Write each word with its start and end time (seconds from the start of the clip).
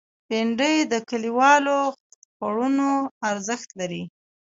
بېنډۍ 0.27 0.77
د 0.91 0.93
کلیوالو 1.09 1.77
خوړونو 2.35 2.89
ارزښت 3.29 3.69
لري 3.79 4.03